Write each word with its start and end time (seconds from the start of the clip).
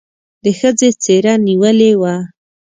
د 0.43 0.45
ښځې 0.59 0.89
څېره 1.03 1.33
نېولې 1.45 1.91
وه. 2.01 2.15